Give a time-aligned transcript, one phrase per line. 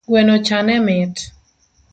[0.09, 1.15] Gwenocha ne mit